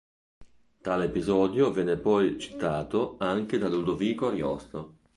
[0.81, 4.95] Tale episodio venne poi citato anche da Ludovico Ariosto.